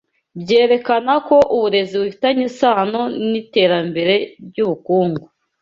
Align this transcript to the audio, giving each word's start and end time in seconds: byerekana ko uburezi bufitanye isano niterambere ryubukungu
byerekana 0.41 1.13
ko 1.27 1.37
uburezi 1.55 1.93
bufitanye 2.01 2.43
isano 2.51 3.01
niterambere 3.31 4.15
ryubukungu 4.47 5.23